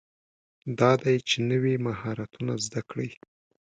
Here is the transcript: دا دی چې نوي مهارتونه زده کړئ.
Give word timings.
دا 0.79 0.91
دی 1.03 1.15
چې 1.27 1.35
نوي 1.49 1.75
مهارتونه 1.87 2.53
زده 2.65 2.81
کړئ. 2.89 3.09